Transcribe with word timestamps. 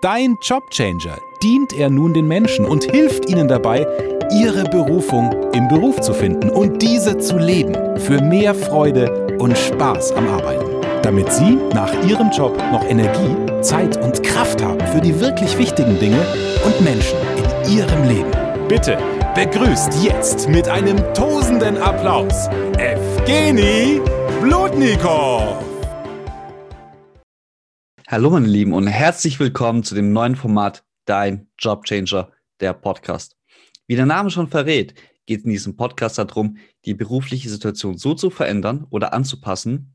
Dein 0.00 0.38
Jobchanger 0.40 1.18
dient 1.42 1.72
er 1.72 1.90
nun 1.90 2.14
den 2.14 2.26
Menschen 2.26 2.64
und 2.64 2.84
hilft 2.84 3.28
ihnen 3.28 3.48
dabei, 3.48 3.86
ihre 4.32 4.64
Berufung 4.64 5.52
im 5.52 5.68
Beruf 5.68 6.00
zu 6.00 6.12
finden 6.14 6.50
und 6.50 6.82
diese 6.82 7.18
zu 7.18 7.38
leben 7.38 7.98
für 7.98 8.20
mehr 8.20 8.54
Freude 8.54 9.36
und 9.38 9.56
Spaß 9.56 10.12
am 10.12 10.28
Arbeiten. 10.28 10.70
Damit 11.02 11.32
sie 11.32 11.58
nach 11.74 11.92
ihrem 12.06 12.30
Job 12.30 12.56
noch 12.72 12.84
Energie, 12.84 13.36
Zeit 13.62 13.96
und 14.02 14.22
Kraft 14.22 14.62
haben 14.62 14.80
für 14.88 15.00
die 15.00 15.18
wirklich 15.20 15.56
wichtigen 15.58 15.98
Dinge 15.98 16.20
und 16.64 16.80
Menschen 16.80 17.18
in 17.36 17.78
ihrem 17.78 18.08
Leben. 18.08 18.30
Bitte 18.68 18.98
begrüßt 19.34 20.02
jetzt 20.02 20.48
mit 20.48 20.68
einem 20.68 20.96
tosenden 21.14 21.78
Applaus 21.78 22.48
Evgeny 22.78 24.00
Blutnikow. 24.42 25.77
Hallo 28.10 28.30
meine 28.30 28.46
Lieben 28.46 28.72
und 28.72 28.86
herzlich 28.86 29.38
willkommen 29.38 29.84
zu 29.84 29.94
dem 29.94 30.14
neuen 30.14 30.34
Format 30.34 30.82
Dein 31.04 31.46
Jobchanger, 31.58 32.32
der 32.58 32.72
Podcast. 32.72 33.36
Wie 33.86 33.96
der 33.96 34.06
Name 34.06 34.30
schon 34.30 34.48
verrät, 34.48 34.94
geht 35.26 35.44
in 35.44 35.50
diesem 35.50 35.76
Podcast 35.76 36.16
darum, 36.16 36.56
die 36.86 36.94
berufliche 36.94 37.50
Situation 37.50 37.98
so 37.98 38.14
zu 38.14 38.30
verändern 38.30 38.86
oder 38.88 39.12
anzupassen, 39.12 39.94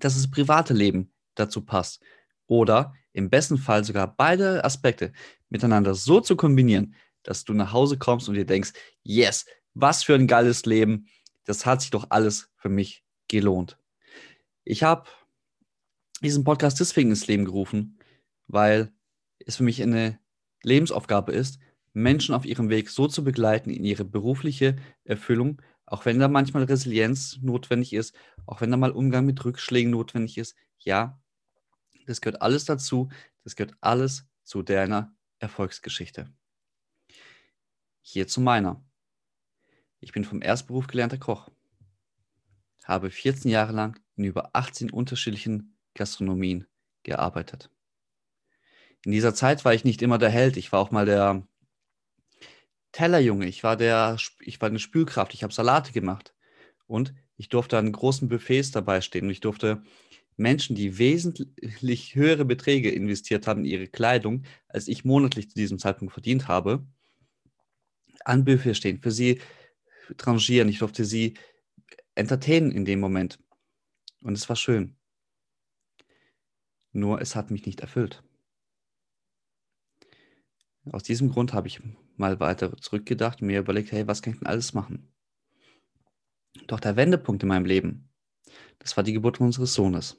dass 0.00 0.14
das 0.14 0.30
private 0.30 0.72
Leben 0.72 1.12
dazu 1.34 1.60
passt. 1.60 2.02
Oder 2.46 2.94
im 3.12 3.28
besten 3.28 3.58
Fall 3.58 3.84
sogar 3.84 4.16
beide 4.16 4.64
Aspekte 4.64 5.12
miteinander 5.50 5.94
so 5.94 6.22
zu 6.22 6.36
kombinieren, 6.36 6.94
dass 7.22 7.44
du 7.44 7.52
nach 7.52 7.70
Hause 7.70 7.98
kommst 7.98 8.30
und 8.30 8.36
dir 8.36 8.46
denkst, 8.46 8.72
yes, 9.02 9.44
was 9.74 10.04
für 10.04 10.14
ein 10.14 10.26
geiles 10.26 10.64
Leben, 10.64 11.08
das 11.44 11.66
hat 11.66 11.82
sich 11.82 11.90
doch 11.90 12.06
alles 12.08 12.48
für 12.56 12.70
mich 12.70 13.04
gelohnt. 13.28 13.76
Ich 14.64 14.82
habe 14.82 15.04
diesen 16.22 16.44
Podcast 16.44 16.80
deswegen 16.80 17.10
ins 17.10 17.26
Leben 17.26 17.44
gerufen, 17.44 17.98
weil 18.46 18.92
es 19.38 19.56
für 19.56 19.62
mich 19.64 19.82
eine 19.82 20.18
Lebensaufgabe 20.62 21.32
ist, 21.32 21.58
Menschen 21.92 22.34
auf 22.34 22.44
ihrem 22.44 22.68
Weg 22.68 22.90
so 22.90 23.08
zu 23.08 23.24
begleiten 23.24 23.70
in 23.70 23.84
ihre 23.84 24.04
berufliche 24.04 24.76
Erfüllung, 25.04 25.62
auch 25.86 26.04
wenn 26.04 26.18
da 26.18 26.28
manchmal 26.28 26.64
Resilienz 26.64 27.38
notwendig 27.40 27.92
ist, 27.92 28.14
auch 28.44 28.60
wenn 28.60 28.70
da 28.70 28.76
mal 28.76 28.90
Umgang 28.90 29.24
mit 29.24 29.44
Rückschlägen 29.44 29.90
notwendig 29.90 30.36
ist. 30.36 30.56
Ja, 30.78 31.20
das 32.06 32.20
gehört 32.20 32.42
alles 32.42 32.64
dazu. 32.64 33.08
Das 33.44 33.56
gehört 33.56 33.76
alles 33.80 34.26
zu 34.44 34.62
deiner 34.62 35.14
Erfolgsgeschichte. 35.38 36.32
Hier 38.00 38.26
zu 38.26 38.40
meiner. 38.40 38.84
Ich 40.00 40.12
bin 40.12 40.24
vom 40.24 40.42
Erstberuf 40.42 40.86
gelernter 40.86 41.18
Koch, 41.18 41.50
habe 42.84 43.10
14 43.10 43.50
Jahre 43.50 43.72
lang 43.72 44.00
in 44.16 44.24
über 44.24 44.50
18 44.54 44.90
unterschiedlichen 44.90 45.75
Gastronomien 45.96 46.66
gearbeitet. 47.02 47.70
In 49.04 49.12
dieser 49.12 49.34
Zeit 49.34 49.64
war 49.64 49.74
ich 49.74 49.84
nicht 49.84 50.02
immer 50.02 50.18
der 50.18 50.30
Held. 50.30 50.56
Ich 50.56 50.72
war 50.72 50.80
auch 50.80 50.90
mal 50.90 51.06
der 51.06 51.46
Tellerjunge. 52.92 53.46
Ich 53.46 53.62
war 53.62 53.76
der, 53.76 54.16
ich 54.40 54.60
war 54.60 54.68
eine 54.68 54.78
Spülkraft. 54.78 55.34
Ich 55.34 55.42
habe 55.42 55.52
Salate 55.52 55.92
gemacht. 55.92 56.34
Und 56.86 57.14
ich 57.36 57.48
durfte 57.48 57.78
an 57.78 57.92
großen 57.92 58.28
Buffets 58.28 58.70
dabei 58.70 59.00
stehen. 59.00 59.26
Und 59.26 59.30
ich 59.30 59.40
durfte 59.40 59.82
Menschen, 60.36 60.76
die 60.76 60.98
wesentlich 60.98 62.14
höhere 62.14 62.44
Beträge 62.44 62.90
investiert 62.90 63.46
haben 63.46 63.60
in 63.60 63.70
ihre 63.70 63.86
Kleidung, 63.86 64.44
als 64.68 64.88
ich 64.88 65.04
monatlich 65.04 65.48
zu 65.48 65.54
diesem 65.54 65.78
Zeitpunkt 65.78 66.12
verdient 66.12 66.48
habe, 66.48 66.86
an 68.24 68.44
Buffet 68.44 68.74
stehen, 68.74 69.00
für 69.00 69.10
sie 69.10 69.40
trangieren. 70.16 70.68
Ich 70.68 70.80
durfte 70.80 71.04
sie 71.04 71.34
entertainen 72.14 72.72
in 72.72 72.84
dem 72.84 73.00
Moment. 73.00 73.38
Und 74.20 74.34
es 74.34 74.48
war 74.48 74.56
schön. 74.56 74.96
Nur 76.96 77.20
es 77.20 77.36
hat 77.36 77.50
mich 77.50 77.66
nicht 77.66 77.80
erfüllt. 77.80 78.24
Aus 80.90 81.02
diesem 81.02 81.28
Grund 81.28 81.52
habe 81.52 81.68
ich 81.68 81.82
mal 82.16 82.40
weiter 82.40 82.74
zurückgedacht 82.78 83.42
und 83.42 83.48
mir 83.48 83.58
überlegt, 83.58 83.92
hey, 83.92 84.06
was 84.06 84.22
kann 84.22 84.32
ich 84.32 84.38
denn 84.38 84.48
alles 84.48 84.72
machen? 84.72 85.12
Doch 86.68 86.80
der 86.80 86.96
Wendepunkt 86.96 87.42
in 87.42 87.50
meinem 87.50 87.66
Leben, 87.66 88.08
das 88.78 88.96
war 88.96 89.04
die 89.04 89.12
Geburt 89.12 89.40
unseres 89.40 89.74
Sohnes. 89.74 90.16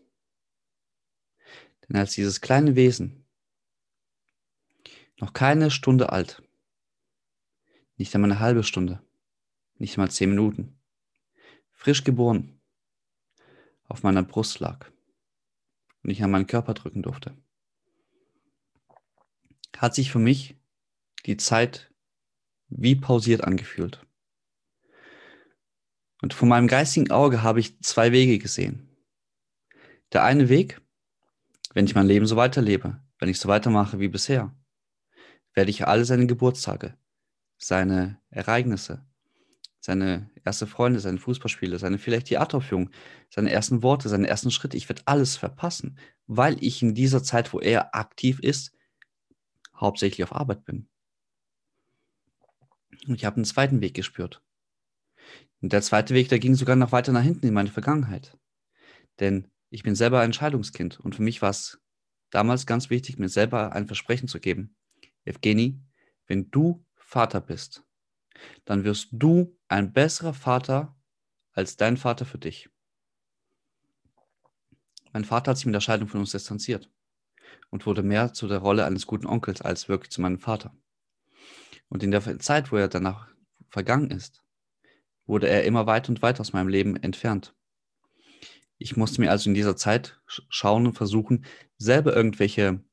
Denn 1.89 1.95
als 1.95 2.13
dieses 2.13 2.41
kleine 2.41 2.75
Wesen, 2.75 3.25
noch 5.19 5.33
keine 5.33 5.71
Stunde 5.71 6.11
alt, 6.11 6.43
nicht 7.95 8.13
einmal 8.13 8.31
eine 8.31 8.39
halbe 8.39 8.63
Stunde, 8.63 9.01
nicht 9.79 9.97
einmal 9.97 10.11
zehn 10.11 10.29
Minuten, 10.29 10.79
frisch 11.71 12.03
geboren, 12.03 12.61
auf 13.85 14.03
meiner 14.03 14.21
Brust 14.21 14.59
lag, 14.59 14.91
und 16.07 16.13
ich 16.13 16.23
an 16.23 16.31
meinen 16.31 16.47
Körper 16.47 16.73
drücken 16.73 17.03
durfte, 17.03 17.35
hat 19.77 19.93
sich 19.93 20.09
für 20.09 20.19
mich 20.19 20.57
die 21.25 21.35
Zeit 21.35 21.93
wie 22.69 22.95
pausiert 22.95 23.43
angefühlt. 23.43 24.05
Und 26.21 26.33
von 26.33 26.47
meinem 26.47 26.67
geistigen 26.67 27.11
Auge 27.11 27.43
habe 27.43 27.59
ich 27.59 27.81
zwei 27.81 28.13
Wege 28.13 28.39
gesehen. 28.39 28.89
Der 30.13 30.23
eine 30.23 30.47
Weg, 30.47 30.81
wenn 31.73 31.85
ich 31.85 31.93
mein 31.93 32.07
Leben 32.07 32.25
so 32.25 32.37
weiterlebe, 32.37 33.03
wenn 33.19 33.29
ich 33.29 33.39
so 33.39 33.49
weitermache 33.49 33.99
wie 33.99 34.07
bisher, 34.07 34.55
werde 35.53 35.69
ich 35.69 35.87
alle 35.87 36.05
seine 36.05 36.25
Geburtstage, 36.25 36.97
seine 37.57 38.21
Ereignisse, 38.29 39.05
seine 39.79 40.29
erste 40.43 40.67
Freunde, 40.67 40.99
seine 40.99 41.17
Fußballspiele, 41.17 41.79
seine 41.79 41.97
vielleicht 41.97 42.27
Theateraufführung, 42.27 42.89
seine 43.29 43.51
ersten 43.51 43.83
Worte, 43.83 44.09
seine 44.09 44.27
ersten 44.27 44.51
Schritte. 44.51 44.77
Ich 44.77 44.89
werde 44.89 45.03
alles 45.05 45.37
verpassen, 45.37 45.97
weil 46.25 46.61
ich 46.63 46.81
in 46.81 46.93
dieser 46.93 47.23
Zeit, 47.23 47.53
wo 47.53 47.59
er 47.59 47.95
aktiv 47.95 48.39
ist, 48.39 48.73
hauptsächlich 49.75 50.23
auf 50.23 50.35
Arbeit 50.35 50.65
bin. 50.65 50.89
Und 53.07 53.15
ich 53.15 53.25
habe 53.25 53.37
einen 53.37 53.45
zweiten 53.45 53.81
Weg 53.81 53.93
gespürt. 53.93 54.41
Und 55.61 55.73
der 55.73 55.81
zweite 55.81 56.13
Weg, 56.13 56.29
der 56.29 56.39
ging 56.39 56.55
sogar 56.55 56.75
noch 56.75 56.91
weiter 56.91 57.11
nach 57.11 57.23
hinten 57.23 57.47
in 57.47 57.53
meine 57.53 57.69
Vergangenheit. 57.71 58.37
Denn 59.19 59.47
ich 59.69 59.83
bin 59.83 59.95
selber 59.95 60.19
ein 60.19 60.25
Entscheidungskind 60.25 60.99
und 60.99 61.15
für 61.15 61.23
mich 61.23 61.41
war 61.41 61.49
es 61.49 61.79
damals 62.29 62.65
ganz 62.65 62.89
wichtig, 62.89 63.17
mir 63.17 63.29
selber 63.29 63.73
ein 63.73 63.87
Versprechen 63.87 64.27
zu 64.27 64.39
geben. 64.39 64.75
Evgeny, 65.25 65.79
wenn 66.27 66.51
du 66.51 66.85
Vater 66.95 67.41
bist, 67.41 67.83
dann 68.65 68.83
wirst 68.83 69.09
du 69.11 69.57
ein 69.67 69.93
besserer 69.93 70.33
Vater 70.33 70.95
als 71.53 71.77
dein 71.77 71.97
Vater 71.97 72.25
für 72.25 72.37
dich. 72.37 72.69
Mein 75.13 75.25
Vater 75.25 75.51
hat 75.51 75.57
sich 75.57 75.65
mit 75.65 75.75
der 75.75 75.81
Scheidung 75.81 76.07
von 76.07 76.19
uns 76.19 76.31
distanziert 76.31 76.91
und 77.69 77.85
wurde 77.85 78.03
mehr 78.03 78.33
zu 78.33 78.47
der 78.47 78.59
Rolle 78.59 78.85
eines 78.85 79.07
guten 79.07 79.25
Onkels 79.25 79.61
als 79.61 79.89
wirklich 79.89 80.11
zu 80.11 80.21
meinem 80.21 80.39
Vater. 80.39 80.75
Und 81.89 82.03
in 82.03 82.11
der 82.11 82.39
Zeit, 82.39 82.71
wo 82.71 82.77
er 82.77 82.87
danach 82.87 83.27
vergangen 83.69 84.11
ist, 84.11 84.43
wurde 85.25 85.47
er 85.47 85.63
immer 85.63 85.87
weiter 85.87 86.09
und 86.09 86.21
weiter 86.21 86.41
aus 86.41 86.53
meinem 86.53 86.67
Leben 86.67 86.95
entfernt. 86.95 87.53
Ich 88.77 88.95
musste 88.95 89.21
mir 89.21 89.31
also 89.31 89.49
in 89.49 89.55
dieser 89.55 89.75
Zeit 89.75 90.19
schauen 90.27 90.85
und 90.85 90.93
versuchen, 90.93 91.45
selber 91.77 92.15
irgendwelche 92.15 92.83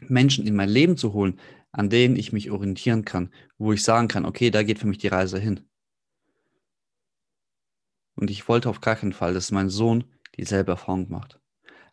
Menschen 0.00 0.46
in 0.46 0.56
mein 0.56 0.68
Leben 0.68 0.96
zu 0.96 1.12
holen, 1.12 1.38
an 1.74 1.90
denen 1.90 2.14
ich 2.14 2.32
mich 2.32 2.52
orientieren 2.52 3.04
kann, 3.04 3.32
wo 3.58 3.72
ich 3.72 3.82
sagen 3.82 4.06
kann, 4.06 4.24
okay, 4.24 4.50
da 4.50 4.62
geht 4.62 4.78
für 4.78 4.86
mich 4.86 4.98
die 4.98 5.08
Reise 5.08 5.40
hin. 5.40 5.68
Und 8.14 8.30
ich 8.30 8.46
wollte 8.46 8.68
auf 8.68 8.80
gar 8.80 8.94
keinen 8.94 9.12
Fall, 9.12 9.34
dass 9.34 9.50
mein 9.50 9.68
Sohn 9.68 10.04
dieselbe 10.36 10.70
Erfahrung 10.70 11.10
macht. 11.10 11.40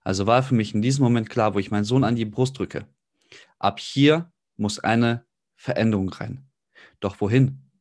Also 0.02 0.28
war 0.28 0.44
für 0.44 0.54
mich 0.54 0.76
in 0.76 0.84
diesem 0.84 1.04
Moment 1.04 1.32
klar, 1.32 1.56
wo 1.56 1.60
ich 1.60 1.72
meinen 1.72 1.84
Sohn 1.84 2.04
an 2.04 2.16
die 2.16 2.26
Brust 2.26 2.60
drücke. 2.60 2.88
Ab 3.58 3.80
hier 3.80 4.32
muss 4.56 4.78
eine 4.78 5.26
Veränderung 5.56 6.10
rein. 6.10 6.48
Doch 7.00 7.20
wohin? 7.20 7.72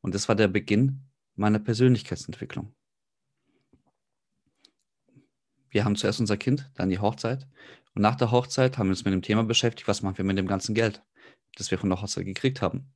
Und 0.00 0.14
das 0.14 0.26
war 0.26 0.36
der 0.36 0.48
Beginn 0.48 1.02
meiner 1.34 1.58
Persönlichkeitsentwicklung. 1.58 2.74
Wir 5.68 5.84
haben 5.84 5.96
zuerst 5.96 6.20
unser 6.20 6.38
Kind, 6.38 6.70
dann 6.76 6.88
die 6.88 6.98
Hochzeit. 6.98 7.46
Und 7.94 8.00
nach 8.00 8.16
der 8.16 8.30
Hochzeit 8.30 8.78
haben 8.78 8.86
wir 8.86 8.92
uns 8.92 9.04
mit 9.04 9.12
dem 9.12 9.22
Thema 9.22 9.44
beschäftigt, 9.44 9.86
was 9.86 10.00
machen 10.00 10.16
wir 10.16 10.24
mit 10.24 10.38
dem 10.38 10.46
ganzen 10.46 10.74
Geld? 10.74 11.02
Das 11.56 11.70
wir 11.70 11.78
von 11.78 11.90
der 11.90 12.00
Hochzeit 12.00 12.24
gekriegt 12.24 12.62
haben. 12.62 12.92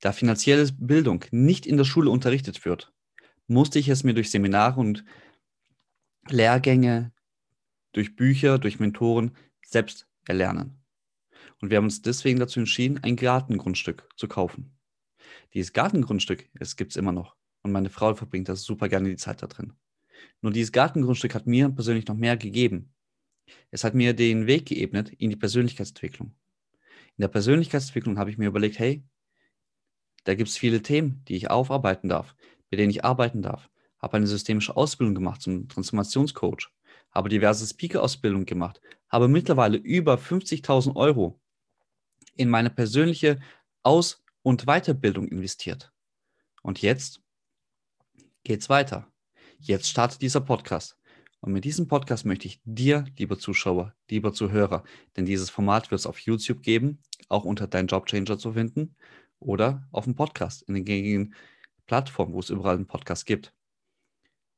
Da 0.00 0.12
finanzielle 0.12 0.70
Bildung 0.72 1.24
nicht 1.30 1.66
in 1.66 1.76
der 1.76 1.84
Schule 1.84 2.10
unterrichtet 2.10 2.64
wird, 2.64 2.92
musste 3.46 3.78
ich 3.78 3.88
es 3.88 4.04
mir 4.04 4.14
durch 4.14 4.30
Seminare 4.30 4.78
und 4.78 5.04
Lehrgänge, 6.28 7.12
durch 7.92 8.14
Bücher, 8.14 8.58
durch 8.58 8.78
Mentoren 8.78 9.36
selbst 9.64 10.06
erlernen. 10.26 10.84
Und 11.60 11.70
wir 11.70 11.78
haben 11.78 11.84
uns 11.84 12.02
deswegen 12.02 12.38
dazu 12.38 12.60
entschieden, 12.60 13.02
ein 13.02 13.16
Gartengrundstück 13.16 14.08
zu 14.16 14.28
kaufen. 14.28 14.78
Dieses 15.54 15.72
Gartengrundstück, 15.72 16.48
es 16.54 16.76
gibt 16.76 16.92
es 16.92 16.96
immer 16.96 17.12
noch. 17.12 17.36
Und 17.62 17.72
meine 17.72 17.90
Frau 17.90 18.14
verbringt 18.14 18.48
das 18.48 18.62
super 18.62 18.88
gerne 18.88 19.08
die 19.08 19.16
Zeit 19.16 19.42
da 19.42 19.46
drin. 19.46 19.72
Nur 20.40 20.52
dieses 20.52 20.72
Gartengrundstück 20.72 21.34
hat 21.34 21.46
mir 21.46 21.68
persönlich 21.70 22.06
noch 22.06 22.14
mehr 22.16 22.36
gegeben. 22.36 22.94
Es 23.70 23.82
hat 23.82 23.94
mir 23.94 24.14
den 24.14 24.46
Weg 24.46 24.66
geebnet 24.66 25.10
in 25.10 25.30
die 25.30 25.36
Persönlichkeitsentwicklung. 25.36 26.34
In 27.18 27.22
der 27.22 27.28
Persönlichkeitsentwicklung 27.28 28.16
habe 28.16 28.30
ich 28.30 28.38
mir 28.38 28.46
überlegt, 28.46 28.78
hey, 28.78 29.02
da 30.22 30.36
gibt 30.36 30.50
es 30.50 30.56
viele 30.56 30.82
Themen, 30.82 31.24
die 31.26 31.34
ich 31.34 31.50
aufarbeiten 31.50 32.08
darf, 32.08 32.36
mit 32.70 32.78
denen 32.78 32.90
ich 32.90 33.04
arbeiten 33.04 33.42
darf. 33.42 33.68
Habe 34.00 34.18
eine 34.18 34.28
systemische 34.28 34.76
Ausbildung 34.76 35.16
gemacht 35.16 35.42
zum 35.42 35.68
Transformationscoach, 35.68 36.70
habe 37.10 37.28
diverse 37.28 37.66
Speaker-Ausbildungen 37.66 38.46
gemacht, 38.46 38.80
habe 39.08 39.26
mittlerweile 39.26 39.78
über 39.78 40.14
50.000 40.14 40.94
Euro 40.94 41.40
in 42.36 42.48
meine 42.48 42.70
persönliche 42.70 43.40
Aus- 43.82 44.22
und 44.42 44.66
Weiterbildung 44.66 45.26
investiert. 45.26 45.92
Und 46.62 46.82
jetzt 46.82 47.20
geht's 48.44 48.68
weiter. 48.68 49.10
Jetzt 49.58 49.88
startet 49.88 50.22
dieser 50.22 50.40
Podcast. 50.40 50.96
Und 51.40 51.52
mit 51.52 51.64
diesem 51.64 51.86
Podcast 51.86 52.24
möchte 52.26 52.48
ich 52.48 52.60
dir, 52.64 53.04
lieber 53.16 53.38
Zuschauer, 53.38 53.94
lieber 54.10 54.32
Zuhörer, 54.32 54.82
denn 55.16 55.24
dieses 55.24 55.50
Format 55.50 55.90
wird 55.90 56.00
es 56.00 56.06
auf 56.06 56.18
YouTube 56.18 56.62
geben, 56.62 56.98
auch 57.28 57.44
unter 57.44 57.68
Dein 57.68 57.86
Jobchanger 57.86 58.38
zu 58.38 58.52
finden 58.52 58.96
oder 59.38 59.86
auf 59.92 60.04
dem 60.04 60.16
Podcast, 60.16 60.62
in 60.62 60.74
den 60.74 60.84
gängigen 60.84 61.34
Plattformen, 61.86 62.34
wo 62.34 62.40
es 62.40 62.50
überall 62.50 62.74
einen 62.74 62.86
Podcast 62.86 63.24
gibt. 63.24 63.54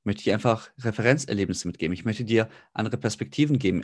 Möchte 0.05 0.23
ich 0.23 0.33
einfach 0.33 0.71
Referenzerlebnisse 0.79 1.69
mitgeben. 1.69 1.93
Ich 1.93 2.07
möchte 2.07 2.25
dir 2.25 2.49
andere 2.73 2.97
Perspektiven 2.97 3.59
geben, 3.59 3.83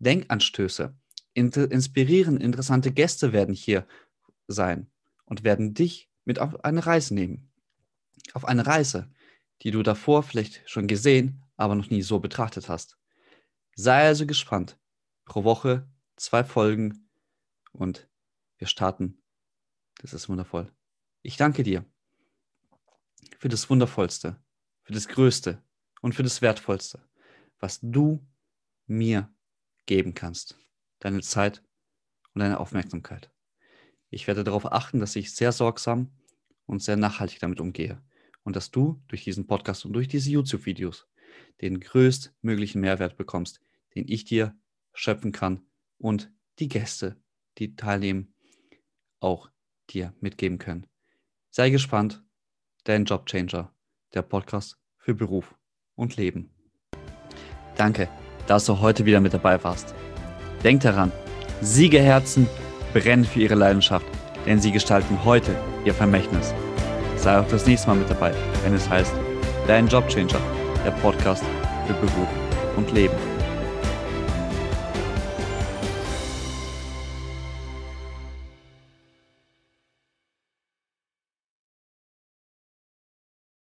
Denkanstöße, 0.00 0.96
inspirieren, 1.34 2.38
interessante 2.38 2.90
Gäste 2.90 3.32
werden 3.32 3.54
hier 3.54 3.86
sein 4.48 4.90
und 5.24 5.44
werden 5.44 5.74
dich 5.74 6.10
mit 6.24 6.40
auf 6.40 6.64
eine 6.64 6.84
Reise 6.84 7.14
nehmen. 7.14 7.52
Auf 8.34 8.44
eine 8.44 8.66
Reise, 8.66 9.10
die 9.62 9.70
du 9.70 9.84
davor 9.84 10.24
vielleicht 10.24 10.68
schon 10.68 10.88
gesehen, 10.88 11.42
aber 11.56 11.74
noch 11.74 11.90
nie 11.90 12.02
so 12.02 12.18
betrachtet 12.18 12.68
hast. 12.68 12.98
Sei 13.74 14.06
also 14.06 14.26
gespannt. 14.26 14.78
Pro 15.24 15.44
Woche 15.44 15.88
zwei 16.16 16.44
Folgen 16.44 17.08
und 17.72 18.08
wir 18.58 18.66
starten. 18.66 19.22
Das 20.00 20.12
ist 20.12 20.28
wundervoll. 20.28 20.72
Ich 21.22 21.36
danke 21.36 21.62
dir 21.62 21.84
für 23.38 23.48
das 23.48 23.68
Wundervollste, 23.70 24.42
für 24.82 24.92
das 24.92 25.08
Größte 25.08 25.62
und 26.00 26.14
für 26.14 26.22
das 26.22 26.42
Wertvollste, 26.42 27.08
was 27.58 27.78
du 27.82 28.26
mir 28.86 29.32
geben 29.86 30.14
kannst. 30.14 30.58
Deine 30.98 31.20
Zeit 31.20 31.62
und 32.34 32.40
deine 32.40 32.60
Aufmerksamkeit. 32.60 33.32
Ich 34.10 34.26
werde 34.26 34.44
darauf 34.44 34.70
achten, 34.70 35.00
dass 35.00 35.16
ich 35.16 35.34
sehr 35.34 35.52
sorgsam 35.52 36.12
und 36.66 36.82
sehr 36.82 36.96
nachhaltig 36.96 37.40
damit 37.40 37.60
umgehe 37.60 38.02
und 38.42 38.56
dass 38.56 38.70
du 38.70 39.02
durch 39.08 39.24
diesen 39.24 39.46
Podcast 39.46 39.84
und 39.84 39.92
durch 39.92 40.08
diese 40.08 40.30
YouTube-Videos 40.30 41.08
den 41.60 41.80
größtmöglichen 41.80 42.80
Mehrwert 42.80 43.16
bekommst, 43.16 43.60
den 43.94 44.04
ich 44.08 44.24
dir 44.24 44.56
schöpfen 44.92 45.32
kann 45.32 45.62
und 45.98 46.30
die 46.58 46.68
Gäste, 46.68 47.16
die 47.58 47.76
teilnehmen, 47.76 48.34
auch 49.20 49.50
dir 49.90 50.14
mitgeben 50.20 50.58
können. 50.58 50.86
Sei 51.50 51.70
gespannt, 51.70 52.22
dein 52.84 53.04
Jobchanger, 53.04 53.74
der 54.14 54.22
Podcast 54.22 54.78
für 54.96 55.14
Beruf 55.14 55.54
und 55.94 56.16
Leben. 56.16 56.50
Danke, 57.76 58.08
dass 58.46 58.64
du 58.66 58.80
heute 58.80 59.04
wieder 59.04 59.20
mit 59.20 59.34
dabei 59.34 59.62
warst. 59.62 59.94
Denk 60.64 60.82
daran, 60.82 61.12
Siegerherzen 61.60 62.48
brennen 62.92 63.24
für 63.24 63.40
ihre 63.40 63.54
Leidenschaft, 63.54 64.06
denn 64.46 64.60
sie 64.60 64.72
gestalten 64.72 65.24
heute 65.24 65.56
ihr 65.84 65.94
Vermächtnis. 65.94 66.52
Sei 67.16 67.38
auch 67.38 67.48
das 67.48 67.66
nächste 67.66 67.88
Mal 67.88 67.96
mit 67.96 68.10
dabei, 68.10 68.34
wenn 68.64 68.74
es 68.74 68.88
heißt, 68.88 69.14
dein 69.66 69.86
Jobchanger 69.86 70.40
der 70.84 70.90
Podcast 70.92 71.44
für 71.86 71.94
Beruf 71.94 72.28
und 72.76 72.90
Leben. 72.92 73.31